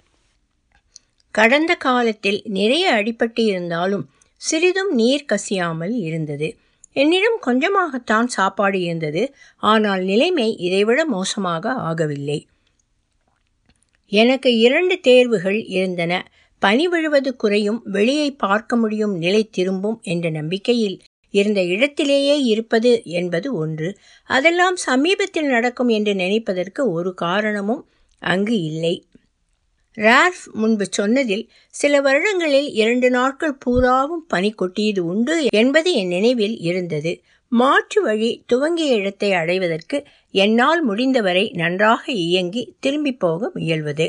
[1.31, 6.57] கடந்த காலத்தில் நிறைய அடிபட்டு இருந்தாலும் சிறிதும் நீர் கசியாமல் இருந்தது.
[6.95, 9.23] என்னிடம் கொஞ்சமாகத்தான் சாப்பாடு இருந்தது.
[9.63, 12.39] ஆனால் நிலைமை இதைவிட மோசமாக ஆகவில்லை.
[14.11, 16.13] எனக்கு இரண்டு தேர்வுகள் இருந்தன.
[16.61, 20.97] பனி விழுவது குறையும் வெளியை பார்க்க முடியும் நிலை திரும்பும் என்ற நம்பிக்கையில்
[21.33, 23.89] இருந்த இடத்திலேயே இருப்பது என்பது ஒன்று.
[24.29, 27.83] அதெல்லாம் சமீபத்தில் நடக்கும் என்று நினைப்பதற்கு ஒரு காரணமும்
[28.21, 28.95] அங்கு இல்லை.
[29.97, 37.21] ரால்ஃப் முன்பு சொன்னதில் சில வருடங்களில் இரண்டு நாட்கள் பூராவும் பனி கொட்டியது உண்டு என்பது என் நினைவில் இருந்தது.
[37.51, 39.97] மாற்று வழி துவங்கிய இடத்தை அடைவதற்கு
[40.31, 44.07] என்னால் முடிந்தவரை நன்றாக இயங்கி திரும்பி போக முயல்வது.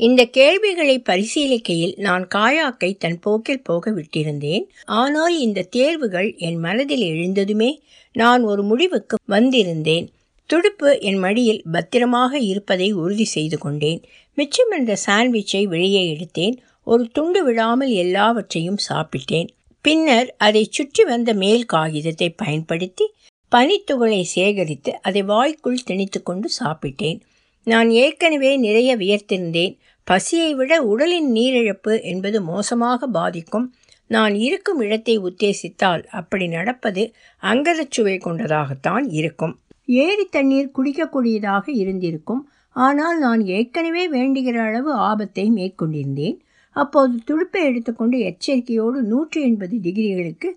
[0.00, 4.64] இந்த கேள்விகளை பரிசீலிக்கையில் நான் காயாக்கை தன் போக்கில் போக விட்டிருந்தேன்.
[4.84, 7.70] ஆனால் இந்த தேர்வுகள் என் மனதில் எழுந்ததுமே
[8.14, 10.06] நான் ஒரு முடிவுக்கு வந்திருந்தேன்.
[10.46, 14.00] துடுப்பு என் மடியில் பத்திரமாக இருப்பதை உறுதி செய்து கொண்டேன்.
[14.38, 16.56] மிச்சமிருந்த சாண்ட்விச்சை வெளியே எடுத்தேன்.
[16.82, 19.48] ஒரு துண்டு விடாமல் எல்லாவற்றையும் சாப்பிட்டேன்.
[19.80, 23.06] பின்னர் அதை சுற்றி வந்த மேல் காகிதத்தை பயன்படுத்தி
[23.52, 27.18] பனித்துகளை சேகரித்து அதை வாய்க்குள் திணித்து கொண்டு சாப்பிட்டேன்.
[27.66, 29.74] நான் ஏற்கனவே நிறைய வியர்த்திருந்தேன்.
[30.04, 33.66] பசியை விட உடலின் நீரிழப்பு என்பது மோசமாக பாதிக்கும்.
[34.10, 37.02] நான் இருக்கும் இடத்தை உத்தேசித்தால் அப்படி நடப்பது
[37.42, 39.54] அங்கதச்சுவை கொண்டதாகத்தான் இருக்கும்.
[39.84, 42.42] ஏரி தண்ணீர் குடிக்கக்கூடியதாக இருந்திருக்கும்.
[42.76, 46.36] ஆனால் நான் ஏற்கனவே வேண்டுகிற அளவு ஆபத்தை மேற்கொண்டிருந்தேன்.
[46.76, 50.48] அப்போது துடுப்பை எடுத்துக்கொண்டு எச்சரிக்கையோடு நூற்றி எண்பது டிகிரிகளுக்கு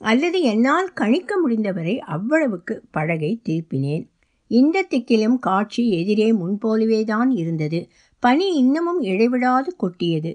[0.00, 4.04] அல்லது என்னால் கணிக்க முடிந்தவரை அவ்வளவுக்கு படகை திருப்பினேன்.
[4.50, 7.80] இந்த திக்கிலும் காட்சி எதிரே முன்போலவே தான் இருந்தது.
[8.22, 10.32] பனி இன்னமும் இடைவிடாது கொட்டியது.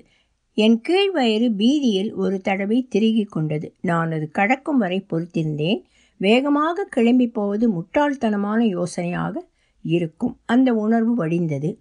[0.58, 3.67] என் கீழ் வயிறு பீதியில் ஒரு தடவை திருகி கொண்டது.
[3.82, 5.80] நான் அது கடக்கும் வரை பொறுத்திருந்தேன்.
[6.17, 9.36] வேகமாக கிளம்பி போவது முட்டாள்தனமான யோசனையாக
[9.82, 10.38] இருக்கும்.
[10.46, 11.76] அந்த உணர்வு வடிந்தது.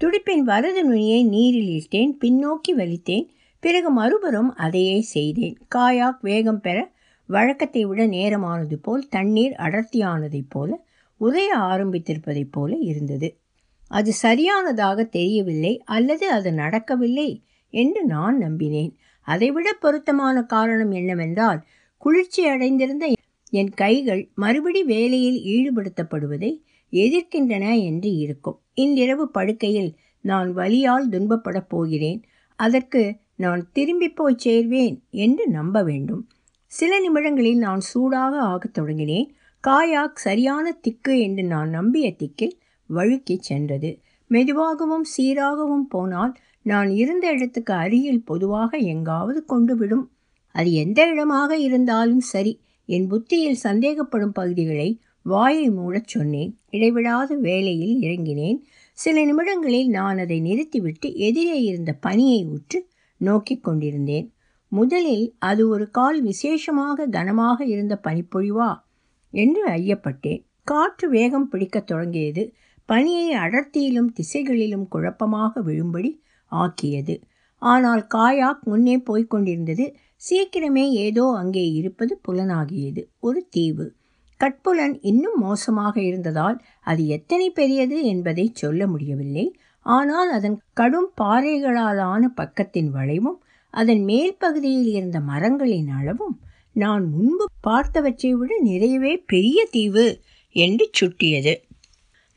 [0.00, 3.26] துடிப்பின் வரது நுனியை நீரில் இட்டேன் பின்னோக்கி வலித்தேன்.
[3.60, 5.58] பிறகு மறுபுறம் அதையே செய்தேன்.
[5.74, 6.92] காயாக் வேகம் பெற
[7.26, 10.84] வழக்கத்தை விட நேரமானது போல் தண்ணீர் அடர்த்தியானதைப் போல
[11.20, 13.36] உதய ஆரம்பித்திருப்பதைப் போல இருந்தது.
[13.88, 18.92] அது சரியானதாக தெரியவில்லை அல்லது அது நடக்கவில்லை என்று நான் நம்பினேன்.
[19.20, 21.64] அதைவிட பொருத்தமான காரணம் என்னவென்றால்
[21.96, 23.12] குளிர்ச்சி அடைந்திருந்த
[23.50, 26.60] என் கைகள் மறுபடி வேலையில் ஈடுபடுத்தப்படுவதை
[26.94, 28.58] எதிர்க்கின்றன என்று இருக்கும்.
[28.74, 32.20] இன்றிரவு படுக்கையில் நான் வலியால் துன்பப்படப் போகிறேன்.
[32.58, 33.02] அதற்கு
[33.36, 36.22] நான் திரும்பி போய் சேர்வேன் என்று நம்ப வேண்டும்.
[36.72, 39.28] சில நிமிடங்களில் நான் சூடாக ஆகத் தொடங்கினேன்.
[39.64, 42.56] காயாக் சரியான திக்கு என்று நான் நம்பிய திக்கில்
[42.90, 43.90] வழுக்கிச் சென்றது.
[44.30, 50.04] மெதுவாகவும் சீராகவும் போனால் நான் இருந்த இடத்துக்கு அருகில் பொதுவாக எங்காவது கொண்டு விடும்
[50.54, 52.52] அது எந்த இடமாக இருந்தாலும் சரி.
[52.88, 54.88] என் புத்தியில் சந்தேகப்படும் பகுதிகளை
[55.24, 56.58] வாயை மூடச் சொன்னேன்.
[56.70, 58.58] இடைவிடாத வேலையில் இறங்கினேன்.
[58.92, 64.32] சில நிமிடங்களில் நான் அதை நிறுத்திவிட்டு எதிரே இருந்த பனியை உற்று நோக்கிக் கொண்டிருந்தேன்.
[64.68, 68.70] முதலில் அது ஒரு கால் விசேஷமாக கனமாக இருந்த பனிப்பொழிவா?
[69.30, 70.44] என்று ஐயப்பட்டேன்.
[70.64, 72.52] காற்று வேகம் பிடிக்கத் தொடங்கியது.
[72.88, 77.20] பனியை அடர்த்தியிலும் திசைகளிலும் குழப்பமாக விழும்படி ஆக்கியது.
[77.58, 79.94] ஆனால் காயாக் முன்னே போய்க் கொண்டிருந்தது.
[80.30, 83.02] சீக்கிரமே ஏதோ அங்கே இருப்பது புலனாகியது.
[83.20, 83.92] ஒரு தீவு.
[84.44, 89.56] கட்புலன் இன்னும் மோசமாக இருந்ததால் அது எத்தனை பெரியது என்பதை சொல்ல முடியவில்லை.
[89.86, 93.38] ஆனால் அதன் கடும் பாறைகளாலான பக்கத்தின் வளைவும்
[93.74, 96.40] அதன் மேல் பகுதியில் இருந்த மரங்களின் அளவும்
[96.72, 100.20] நான் முன்பு பார்த்தவற்றை விட நிறையவே பெரிய தீவு
[100.54, 101.54] என்று சுட்டியது.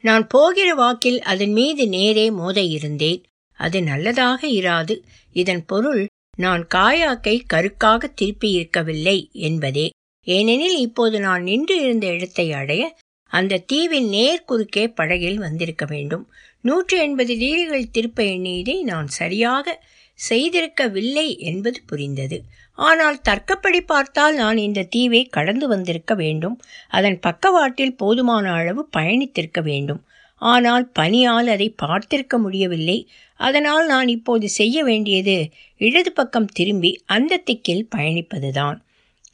[0.04, 3.22] நான் போகிற வாக்கில் அதன் மீது நேரே மோத இருந்தேன்.
[3.54, 4.96] அது நல்லதாக இராது.
[5.34, 9.90] இதன் பொருள் நான் காயாக்கை கருக்காக திருப்பி இருக்கவில்லை என்பதே.
[10.28, 12.84] ஏனெனில் இப்போது நான் நின்று இருந்த இடத்தை அடைய
[13.32, 16.26] அந்த தீவின் நேர் குறுக்கே படகில் வந்திருக்க வேண்டும்.
[16.62, 19.76] நூற்றி எண்பது டிகிரிகள் திருப்ப எண்ணியதை நான் சரியாக
[20.20, 22.38] செய்திருக்கவில்லை என்பது புரிந்தது.
[22.78, 26.56] ஆனால் தர்க்கப்படி பார்த்தால் நான் இந்த தீவை கடந்து வந்திருக்க வேண்டும்.
[26.90, 30.02] அதன் பக்கவாட்டில் போதுமான அளவு பயணித்திருக்க வேண்டும்.
[30.42, 32.98] ஆனால் பனியால் அதை பார்த்திருக்க முடியவில்லை.
[33.40, 35.38] அதனால் நான் இப்போது செய்ய வேண்டியது
[35.82, 38.78] இடது பக்கம் திரும்பி அந்த திக்கில் பயணிப்பதுதான்.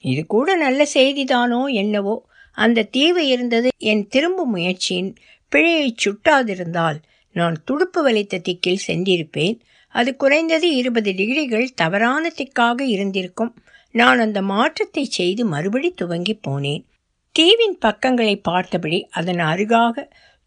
[0.03, 2.15] இது கூட நல்ல செய்திதானோ என்னவோ.
[2.57, 5.11] அந்த தீவு இருந்தது என் திரும்பும் முயற்சியின்
[5.51, 6.99] பிழையை சுட்டாதிருந்தால்
[7.35, 9.55] நான் துடுப்பு வலித்த திக்கில் சென்றிருப்பேன்.
[9.95, 13.53] அது குறைந்தது இருபது டிகிரிகள் தவறான திக்காக இருந்திருக்கும்.
[13.95, 16.83] நான் அந்த மாற்றத்தை செய்து மறுபடி துவங்கி போனேன்.
[17.35, 20.05] தீவின் பக்கங்களை பார்த்தபடி அதன் அருகாக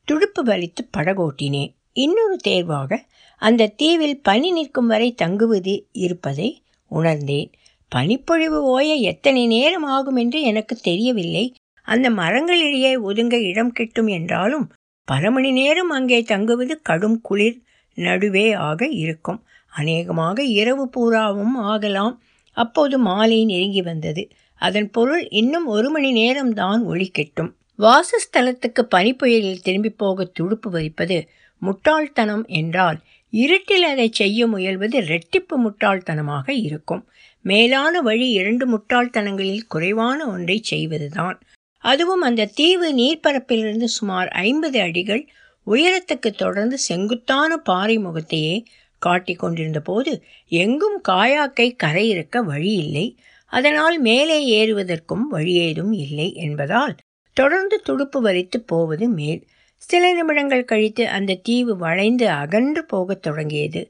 [0.09, 1.71] துடுப்பு வலித்து படகோட்டினேன்.
[1.97, 2.99] இன்னொரு தேர்வாக
[3.43, 6.49] அந்த தீவில் பனி நிற்கும் வரை தங்குவது இருப்பதை
[6.91, 7.51] உணர்ந்தேன்.
[7.93, 11.45] பனிப்பொழிவு ஓய எத்தனை நேரம் ஆகும் என்று எனக்கு தெரியவில்லை.
[11.89, 14.67] அந்த மரங்களிடையே ஒதுங்க இடம் கிட்டும் என்றாலும்
[15.09, 17.59] பல மணி நேரம் அங்கே தங்குவது கடும் குளிர்
[17.99, 19.39] நடுவே ஆக இருக்கும்.
[19.73, 22.15] அநேகமாக இரவு பூராவும் ஆகலாம்.
[22.57, 24.23] அப்போது மாலை நெருங்கி வந்தது.
[24.61, 27.51] அதன் பொருள் இன்னும் ஒரு மணி நேரம்தான் ஒளி கிட்டும்.
[27.79, 31.19] வாசஸ்தலத்துக்கு பனிப்புயலில் திரும்பி போக துடுப்பு வைப்பது
[31.63, 32.99] முட்டாள்தனம் என்றால்
[33.33, 37.03] இருட்டில் அதை செய்ய முயல்வது ரெட்டிப்பு முட்டாள்தனமாக இருக்கும்.
[37.47, 41.37] மேலான வழி இரண்டு முட்டாள்தனங்களில் குறைவான ஒன்றை செய்வதுதான்.
[41.85, 45.29] அதுவும் அந்த தீவு நீர்ப்பரப்பிலிருந்து சுமார் ஐம்பது அடிகள்
[45.67, 48.65] உயரத்துக்கு தொடர்ந்து செங்குத்தான பாறை முகத்தையே
[48.99, 50.13] காட்டிக் கொண்டிருந்த போது
[50.49, 53.07] எங்கும் காயாக்கை கரையிறக்க வழி இல்லை
[53.47, 56.95] அதனால் மேலே ஏறுவதற்கும் வழியேதும் இல்லை என்பதால்
[57.35, 59.43] தொடர்ந்து துடுப்பு வலித்து போவது மேல்.
[59.77, 63.83] சில நிமிடங்கள் கழித்து அந்த தீவு வளைந்து அகன்று போகத் தொடங்கியது.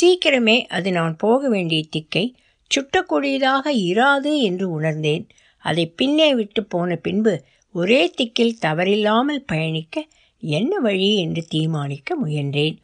[0.00, 2.24] சீக்கிரமே அது நான் போக வேண்டிய திக்கை.
[2.74, 5.24] சுட்டக்கூடியதாக இராது என்று உணர்ந்தேன்.
[5.64, 7.34] அதை பின்னே விட்டு போன பின்பு
[7.74, 10.04] ஒரே திக்கில் தவறில்லாமல் பயணிக்க
[10.42, 12.76] என்ன வழி என்று தீர்மானிக்க முயன்றேன்.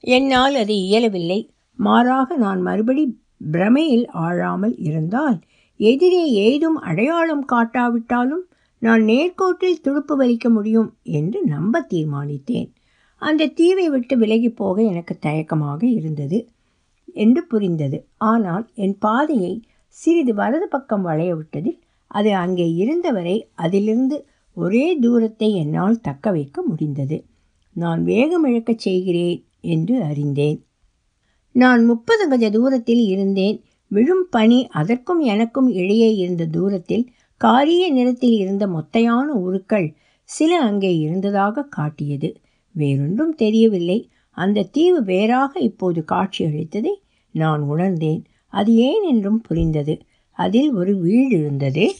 [0.00, 1.40] என்னால் அது இயலவில்லை.
[1.78, 3.04] மாறாக நான் மறுபடி
[3.52, 5.38] பிரமையில் ஆழாமல் இருந்தால்
[5.80, 8.44] எதிரே ஏதும் அடையாளம் காட்டாவிட்டாலும்
[8.78, 12.68] நான் நேர்கோட்டில் துடுப்பு வலிக்க முடியும் என்று நம்ப தீர்மானித்தேன்.
[13.22, 16.38] அந்த தீவை விட்டு விலகி போக எனக்கு தயக்கமாக இருந்தது.
[17.14, 18.06] என்று புரிந்தது.
[18.16, 26.00] ஆனால் என் பாதையை சிறிது வலது பக்கம் வளைய விட்டதில் அது அங்கே இருந்தவரை அதிலிருந்து ஒரே தூரத்தை என்னால்
[26.00, 27.24] தக்க வைக்க முடிந்தது.
[27.72, 30.64] நான் வேகம் இழக்கச் செய்கிறேன் என்று அறிந்தேன்.
[31.52, 33.62] நான் முப்பது கஜ தூரத்தில் இருந்தேன்.
[33.86, 41.62] விழும் பனி அதற்கும் எனக்கும் இடையே இருந்த தூரத்தில் காரிய நிறத்தில் இருந்த மொத்தையான உருக்கள் சில அங்கே இருந்ததாக
[41.62, 42.36] காட்டியது.
[42.74, 44.08] வேறொன்றும் தெரியவில்லை.
[44.30, 46.94] அந்த தீவு வேறாக இப்போது காட்சியளித்ததை
[47.34, 48.24] நான் உணர்ந்தேன்.
[48.48, 50.02] அது ஏன் என்றும் புரிந்தது.
[50.30, 51.94] அதில் ஒரு வீடு இருந்தது.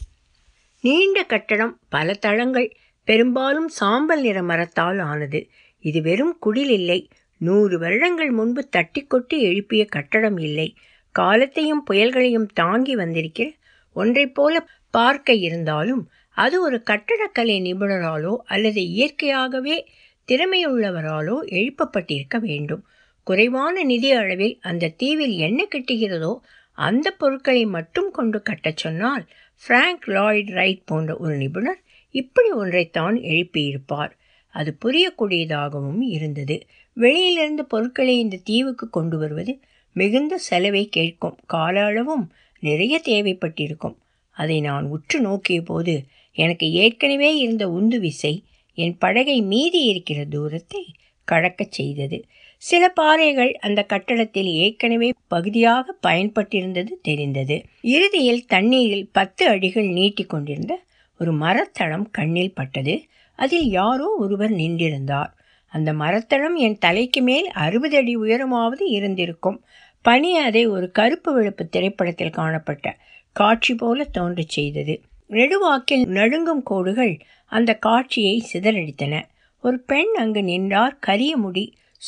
[0.81, 5.49] நீண்ட கட்டடம் பல தளங்கள் பெரும்பாலும் சாம்பல் நிற மரத்தால் ஆனது.
[5.79, 7.09] இது வெறும் குடில் இல்லை.
[7.37, 10.75] நூறு வருடங்கள் முன்பு தட்டி கொட்டி எழுப்பிய கட்டடம் இல்லை.
[11.15, 13.51] காலத்தையும் புயல்களையும் தாங்கி வந்திருக்கிற
[13.95, 19.85] ஒன்றைப் போல பார்க்க இருந்தாலும் அது ஒரு கட்டடக்கலை நிபுணராலோ அல்லது இயற்கையாகவே
[20.27, 22.83] திறமையுள்ளவராலோ எழுப்பப்பட்டிருக்க வேண்டும்.
[23.27, 26.33] குறைவான நிதி அளவில் அந்த தீவில் என்ன கிட்டுகிறதோ
[26.77, 29.23] அந்த பொருட்களை மட்டும் கொண்டு கட்டச் சொன்னால்
[29.63, 31.81] ஃப்ராங்க் லாய்ட் ரைட் போன்ற ஒரு நிபுணர்
[32.15, 34.13] இப்படி ஒன்றைத்தான் எழுப்பியிருப்பார்.
[34.55, 36.55] அது புரியக்கூடியதாகவும் இருந்தது.
[36.97, 39.53] வெளியிலிருந்து பொருட்களை இந்த தீவுக்கு கொண்டு வருவது
[39.95, 41.37] மிகுந்த செலவை கேட்கும்.
[41.45, 42.25] கால அளவும்
[42.63, 43.95] நிறைய தேவைப்பட்டிருக்கும்.
[44.37, 45.93] அதை நான் உற்று நோக்கிய போது
[46.35, 48.33] எனக்கு ஏற்கனவே இருந்த உந்து விசை
[48.73, 50.93] என் படகை மீதி இருக்கிற தூரத்தை
[51.31, 52.25] கடக்கச் செய்தது.
[52.57, 57.63] சில பாறைகள் அந்த கட்டடத்தில் ஏற்கனவே பகுதியாக பயன்பட்டிருந்தது தெரிந்தது.
[57.81, 60.79] இறுதியில் தண்ணீரில் பத்து அடிகள் நீட்டி கொண்டிருந்த
[61.19, 63.05] ஒரு மரத்தளம் கண்ணில் பட்டது.
[63.35, 65.31] அதில் யாரோ ஒருவர் நின்றிருந்தார்.
[65.67, 69.63] அந்த மரத்தளம் என் தலைக்கு மேல் அறுபது அடி உயரமாவது இருந்திருக்கும்.
[70.01, 72.97] பனி அதை ஒரு கருப்பு வெளுப்பு திரைப்படத்தில் காணப்பட்ட
[73.31, 75.01] காட்சி போல தோன்றச் செய்தது.
[75.29, 77.19] நெடுவாக்கில் நடுங்கும் கோடுகள்
[77.51, 79.13] அந்த காட்சியை சிதறடித்தன.
[79.61, 80.97] ஒரு பெண் அங்கு நின்றார்.
[80.99, 81.65] கரிய முடி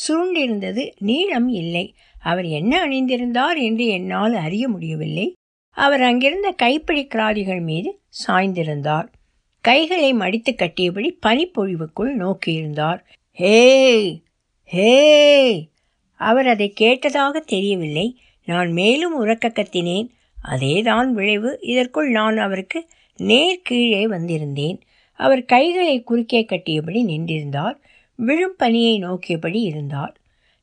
[0.08, 0.82] சுருண்டிருந்தது.
[0.98, 1.94] நீளம் இல்லை.
[2.22, 5.26] அவர் என்ன அணிந்திருந்தார் என்று என்னால் அறிய முடியவில்லை.
[5.70, 7.90] அவர் அங்கிருந்த கைப்பிடி கிராதிகள் மீது
[8.26, 9.08] சாய்ந்திருந்தார்.
[9.60, 13.00] கைகளை மடித்து கட்டியபடி பனிப்பொழிவுக்குள் நோக்கியிருந்தார்.
[13.32, 14.22] ஹே
[14.64, 15.68] ஹே
[16.18, 18.06] அவர் அதை கேட்டதாக தெரியவில்லை.
[18.44, 20.08] நான் மேலும் உறக்க கத்தினேன்.
[20.50, 21.58] அதேதான் விளைவு.
[21.62, 22.80] இதற்குள் நான் அவருக்கு
[23.16, 24.78] நேர் கீழே வந்திருந்தேன்.
[25.14, 27.76] அவர் கைகளை குறுக்கே கட்டியபடி நின்றிருந்தார்.
[28.16, 30.16] விழும் பனியை நோக்கியபடி இருந்தார்.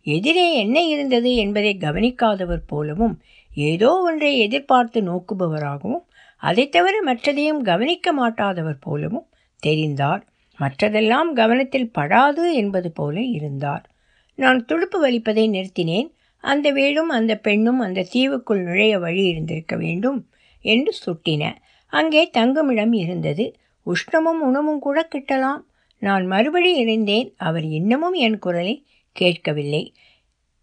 [0.03, 3.21] எதிரே என்ன இருந்தது என்பதை கவனிக்காதவர் போலவும்
[3.55, 6.03] ஏதோ ஒன்றை எதிர்பார்த்து நோக்குபவராகவும்
[6.37, 9.27] அதை தவிர மற்றதையும் கவனிக்க மாட்டாதவர் போலவும்
[9.63, 10.21] தெரிந்தார்.
[10.59, 13.89] மற்றதெல்லாம் கவனத்தில் படாது என்பது போல இருந்தார்.
[14.35, 16.09] நான் துடுப்பு வலிப்பதை நிறுத்தினேன்.
[16.37, 20.19] அந்த வீடும் அந்த பெண்ணும் அந்த தீவுக்குள் நுழைய வழி இருந்திருக்க வேண்டும்
[20.61, 21.55] என்று சுட்டின.
[21.87, 23.45] அங்கே தங்குமிடம் இருந்தது.
[23.85, 25.61] உஷ்ணமும் உணவும் கூட கிட்டலாம்.
[25.99, 29.93] நான் மறுபடி இருந்தேன் அவர் இன்னமும் என் குரலை கேட்கவில்லை.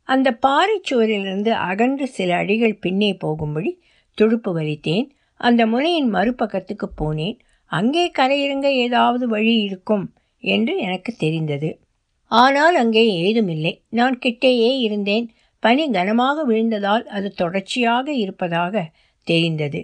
[0.02, 3.81] அந்த பாறைச்சுவரிலிருந்து அகன்று சில அடிகள் பின்னே போகும்படி
[4.14, 5.11] துடுப்பு வலித்தேன்.
[5.40, 7.38] அந்த முனையின் மறுபக்கத்துக்கு போனேன்.
[7.64, 11.81] அங்கே கரையிறங்க ஏதாவது வழி இருக்கும் என்று எனக்கு தெரிந்தது.
[12.24, 13.83] ஆனால் அங்கே ஏதுமில்லை.
[13.88, 15.31] நான் கிட்டேயே இருந்தேன்.
[15.61, 18.90] பனி கனமாக விழுந்ததால் அது தொடர்ச்சியாக இருப்பதாக
[19.22, 19.81] தெரிந்தது.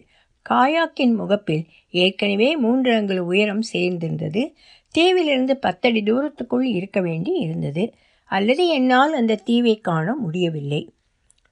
[0.51, 4.43] காயாக்கின் முகப்பில் ஏற்கனவே மூன்று அங்குல உயரம் சேர்ந்திருந்தது.
[4.95, 7.85] தீவிலிருந்து பத்தடி தூரத்துக்குள் இருக்க வேண்டி இருந்தது.
[8.31, 10.83] அல்லது என்னால் அந்த தீவை காண முடியவில்லை.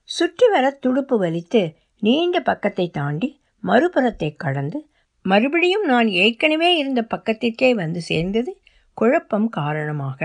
[0.09, 1.61] சுற்றி வர துடுப்பு வலித்து
[1.99, 3.29] நீண்ட பக்கத்தை தாண்டி
[3.63, 4.79] மறுபுறத்தை கடந்து
[5.25, 8.51] மறுபடியும் நான் ஏற்கனவே இருந்த பக்கத்திற்கே வந்து சேர்ந்தது
[8.97, 10.19] குழப்பம் காரணமாக.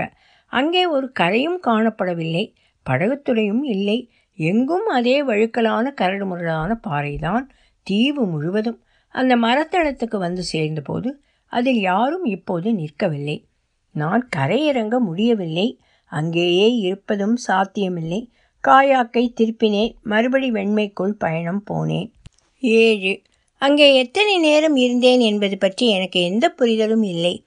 [0.51, 2.45] அங்கே ஒரு கரையும் காணப்படவில்லை.
[2.85, 4.11] படகுத்துறையும் இல்லை.
[4.39, 7.45] எங்கும் அதே வழுக்கலான கரடுமுரடான பாறைதான்
[7.83, 13.45] தீவு முழுவதும் அந்த மரத்தளத்துக்கு வந்து சேர்ந்தபோது அதில் யாரும் இப்போது நிற்கவில்லை.
[13.91, 15.79] நான் கரையிறங்க முடியவில்லை.
[16.05, 18.31] அங்கேயே இருப்பதும் சாத்தியமில்லை.
[18.67, 19.93] காயாக்கை திருப்பினேன்.
[20.03, 22.11] மறுபடி வெண்மைக்குள் பயணம் போனேன்.
[22.59, 23.21] ஏழு.
[23.61, 27.45] அங்கே எத்தனை நேரம் இருந்தேன் என்பது பற்றி எனக்கு எந்த புரிதலும் இல்லை.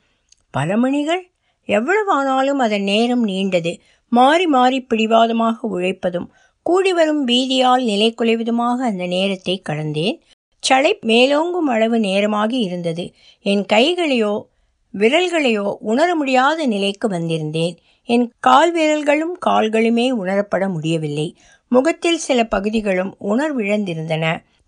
[0.51, 1.31] பல மணிகள்
[1.69, 3.81] எவ்வளவானாலும் அதன் நேரம் நீண்டது.
[4.09, 10.19] மாறி மாறி பிடிவாதமாக உழைப்பதும் கூடி வரும் பீதியால் நிலை குலைவிதமாக அந்த நேரத்தை கடந்தேன்.
[10.59, 13.13] சளை மேலோங்கும் அளவு நேரமாகி இருந்தது.
[13.43, 14.43] என் கைகளையோ
[14.95, 17.77] விரல்களையோ உணர முடியாத நிலைக்கு வந்திருந்தேன்.
[18.09, 21.37] என் கால் விரல்களும் கால்களுமே உணரப்பட முடியவில்லை.
[21.69, 24.25] முகத்தில் சில பகுதிகளும் உணர்விழந்திருந்தன.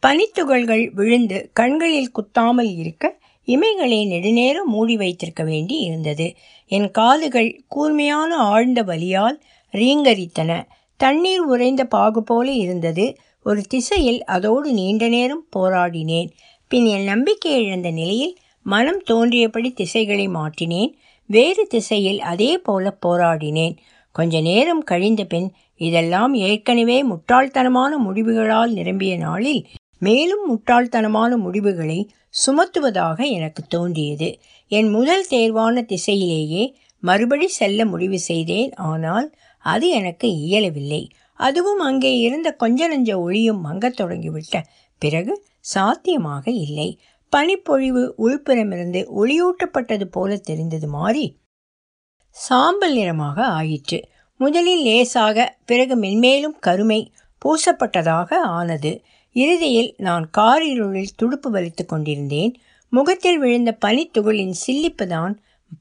[0.06, 6.34] பனித்துகள்கள் விழுந்து கண்களில் குத்தாமல் இருக்க இமைகளை நெடுநேரம் மூடி வைத்திருக்க வேண்டி இருந்தது.
[6.70, 9.38] என் காதுகள் கூர்மையான ஆழ்ந்த வலியால்
[9.72, 10.52] ரீங்கரித்தன.
[10.96, 13.16] தண்ணீர் உறைந்த பாகு போல இருந்தது.
[13.42, 16.28] ஒரு திசையில் அதோடு நீண்ட நேரம் போராடினேன்.
[16.68, 20.92] பின் என் நம்பிக்கை இழந்த நிலையில் மனம் தோன்றியபடி திசைகளை மாற்றினேன்.
[21.26, 23.76] வேறு திசையில் அதே போல போராடினேன்.
[24.12, 29.66] கொஞ்ச நேரம் கழிந்த பின் இதெல்லாம் ஏற்கனவே முட்டாள்தனமான முடிவுகளால் நிரம்பிய நாளில்
[29.98, 34.38] மேலும் முட்டாள்தனமான முடிவுகளை சுமத்துவதாக எனக்கு தோன்றியது.
[34.68, 38.72] என் முதல் தேர்வான திசையிலேயே மறுபடி செல்ல முடிவு செய்தேன்.
[38.74, 39.26] ஆனால்
[39.64, 41.02] அது எனக்கு இயலவில்லை.
[41.40, 44.56] அதுவும் அங்கே இருந்த கொஞ்ச நஞ்ச ஒளியும் மங்கத் தொடங்கிவிட்ட
[45.02, 46.88] பிறகு சாத்தியமாக இல்லை.
[47.32, 51.26] பனிப்பொழிவு உள்புறமிருந்து ஒளியூட்டப்பட்டது போல தெரிந்தது மாறி
[52.36, 53.98] சாம்பல் நிறமாக ஆயிற்று.
[54.40, 57.00] முதலில் லேசாக பிறகு மென்மேலும் கருமை
[57.42, 58.92] பூசப்பட்டதாக ஆனது.
[59.36, 62.52] இறுதியில் நான் காரிருளில் துடுப்பு வலித்து கொண்டிருந்தேன்.
[62.92, 65.32] முகத்தில் விழுந்த பனித்துகளின் சில்லிப்புதான்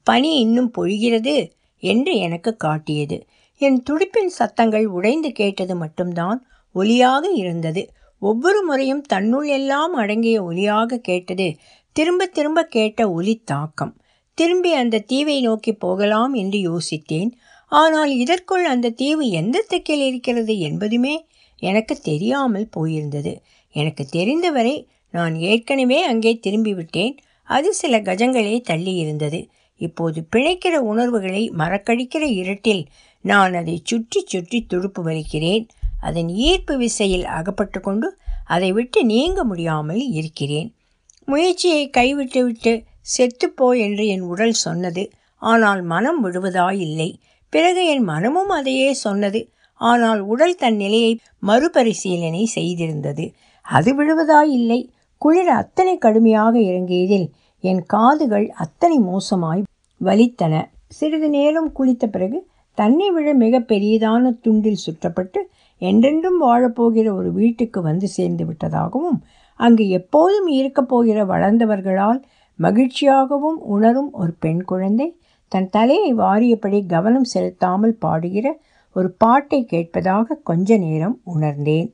[0.02, 1.34] பனி இன்னும் பொழிகிறது
[1.82, 3.18] என்று எனக்கு காட்டியது.
[3.60, 6.38] என் துடிப்பின் சத்தங்கள் உடைந்து கேட்டது மட்டும்தான்
[6.74, 7.82] ஒலியாக இருந்தது.
[8.22, 11.48] ஒவ்வொரு முறையும் தன்னுள் எல்லாம் அடங்கிய ஒலியாக கேட்டது
[11.96, 13.92] திரும்ப திரும்ப கேட்ட ஒலி தாக்கம்.
[14.38, 17.30] திரும்பி அந்த தீவை நோக்கி போகலாம் என்று யோசித்தேன்.
[17.72, 21.14] ஆனால் இதற்குள் அந்த தீவு எந்த திக்கில் இருக்கிறது என்பதுமே
[21.62, 23.32] எனக்கு தெரியாமல் போயிருந்தது.
[23.74, 27.14] எனக்கு தெரிந்தவரை நான் ஏற்கனவே அங்கே திரும்பிவிட்டேன்.
[27.48, 29.40] அது சில கஜங்களே தள்ளி இருந்தது
[29.80, 32.82] இப்போது பிழைக்கிற உணர்வுகளை மறக்கடிக்கிற இருட்டில்
[33.24, 35.64] நான் அதை சுற்றி சுற்றி துடுப்பு வலிக்கிறேன்.
[36.00, 38.08] அதன் ஈர்ப்பு விசையில் அகப்பட்டு கொண்டு
[38.44, 40.68] அதை விட்டு நீங்க முடியாமல் இருக்கிறேன்.
[41.28, 42.72] முயற்சியை கைவிட்டுவிட்டு
[43.14, 45.04] செத்துப்போ என்று என் உடல் சொன்னது.
[45.42, 47.08] ஆனால் மனம் விடுவதாயில்லை.
[47.52, 49.40] பிறகு என் மனமும் அதையே சொன்னது.
[49.80, 53.24] ஆனால் உடல் தன் நிலையை மறுபரிசீலனை செய்திருந்தது.
[53.66, 54.80] அது விழுவதாயில்லை.
[55.22, 57.26] குளிர் அத்தனை கடுமையாக இறங்கியதில்
[57.64, 59.62] என் காதுகள் அத்தனை மோசமாய்
[60.00, 60.54] வலித்தன.
[60.88, 62.38] சிறிது நேரம் குளித்த பிறகு
[62.78, 65.40] தன்னை விட மிக பெரியதான துண்டில் சுற்றப்பட்டு
[65.82, 69.18] என்றென்றும் வாழப்போகிற ஒரு வீட்டுக்கு வந்து சேர்ந்து விட்டதாகவும்
[69.60, 72.20] அங்கு எப்போதும் இருக்கப் போகிற வளர்ந்தவர்களால்
[72.58, 75.08] மகிழ்ச்சியாகவும் உணரும் ஒரு பெண் குழந்தை
[75.52, 78.46] தன் தலையை வாரியபடி கவனம் செலுத்தாமல் பாடுகிற
[78.96, 81.88] ஒரு பாட்டை கேட்பதாக கொஞ்ச நேரம் உணர்ந்தேன்.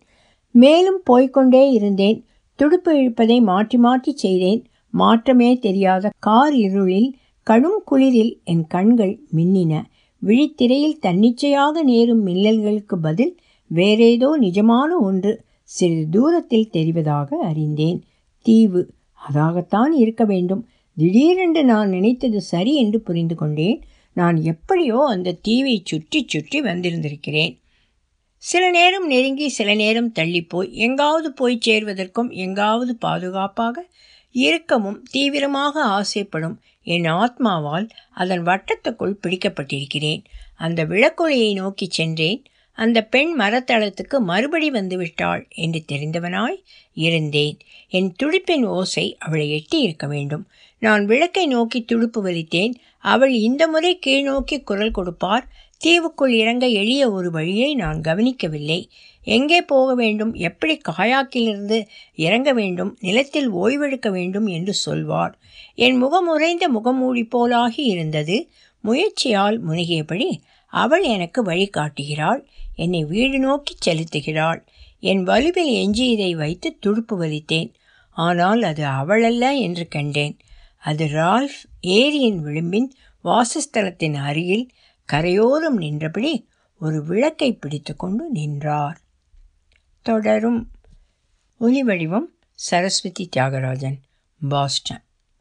[0.54, 2.18] மேலும் போய்கொண்டே இருந்தேன்.
[2.58, 4.60] துடுப்பு இழுப்பதை மாற்றி மாற்றி செய்தேன்.
[4.94, 7.10] மாற்றமே தெரியாத கார் இருளில்
[7.46, 9.72] கடும் குளிரில் என் கண்கள் மின்னின.
[10.22, 13.36] விழித்திரையில் தன்னிச்சையாக நேரும் மின்னல்களுக்கு பதில்
[13.74, 18.02] வேறேதோ நிஜமான ஒன்று சிறிது தூரத்தில் தெரிவதாக அறிந்தேன்.
[18.46, 18.90] தீவு.
[19.34, 20.68] அதாகத்தான் இருக்க வேண்டும்.
[20.96, 23.82] திடீரென்று நான் நினைத்தது சரி என்று புரிந்து கொண்டேன்.
[24.12, 27.58] நான் எப்படியோ அந்த தீவை சுற்றி சுற்றி வந்திருந்திருக்கிறேன்.
[28.36, 33.86] சில நேரம் நெருங்கி சில நேரம் தள்ளிப்போய் எங்காவது போய் சேர்வதற்கும் எங்காவது பாதுகாப்பாக
[34.32, 40.24] இருக்கவும் தீவிரமாக ஆசைப்படும் என் ஆத்மாவால் அதன் வட்டத்துக்குள் பிடிக்கப்பட்டிருக்கிறேன்.
[40.56, 42.44] அந்த விளக்குலையை நோக்கி சென்றேன்.
[42.72, 46.62] அந்த பெண் மரத்தளத்துக்கு மறுபடி வந்துவிட்டாள் என்று தெரிந்தவனாய்
[46.92, 47.58] இருந்தேன்.
[47.88, 50.48] என் துடிப்பின் ஓசை அவளை எட்டி இருக்க வேண்டும்.
[50.78, 52.74] நான் விளக்கை நோக்கி துடுப்பு வலித்தேன்.
[52.98, 55.48] அவள் இந்த முறை கீழ் நோக்கி குரல் கொடுப்பார்.
[55.78, 58.90] தீவுக்குள் இறங்க எளிய ஒரு வழியை நான் கவனிக்கவில்லை.
[59.24, 65.38] எங்கே போக வேண்டும் எப்படி காயாக்கிலிருந்து இறங்க வேண்டும் நிலத்தில் ஓய்வெடுக்க வேண்டும் என்று சொல்வார்.
[65.74, 68.50] என் முகமுறைந்த முகமூடி போலாகி இருந்தது.
[68.80, 70.30] முயற்சியால் முனகியபடி
[70.66, 72.44] அவள் எனக்கு வழிகாட்டுகிறாள்
[72.76, 74.60] என்னை வீடு நோக்கி செலுத்துகிறாள்.
[75.00, 77.72] என் வலுவில் எஞ்சியதை வைத்து துடுப்பு வலித்தேன்.
[78.10, 80.36] ஆனால் அது அவளல்ல என்று கண்டேன்.
[80.78, 82.92] அது ரால்ஃப் ஏரியின் விளிம்பின்
[83.24, 84.70] வாசஸ்தலத்தின் அருகில்
[85.04, 86.48] கரையோரம் நின்றபடி
[86.80, 88.98] ஒரு விளக்கை பிடித்து கொண்டு நின்றார்.
[90.02, 90.70] தொடரும்.
[91.58, 93.98] ஒலி வடிவம் சரஸ்வதி தியாகராஜன்
[94.48, 95.02] பாஸ்டன்.